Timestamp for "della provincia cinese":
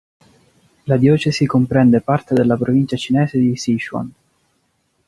2.33-3.37